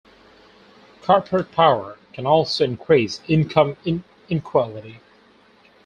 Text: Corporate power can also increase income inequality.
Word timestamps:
Corporate 1.03 1.51
power 1.51 1.99
can 2.11 2.25
also 2.25 2.63
increase 2.63 3.21
income 3.27 3.77
inequality. 4.27 4.99